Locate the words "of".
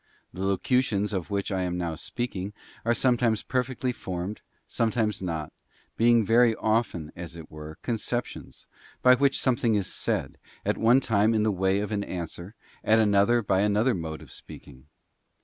1.13-1.29, 11.81-11.91, 14.23-14.31